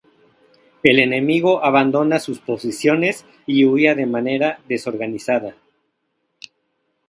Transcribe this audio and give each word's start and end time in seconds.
El 0.81 0.97
enemigo 0.97 1.63
abandonaba 1.63 2.19
sus 2.19 2.39
posiciones 2.39 3.23
y 3.45 3.65
huía 3.65 3.93
de 3.93 4.07
manera 4.07 4.59
desorganizada. 4.67 5.55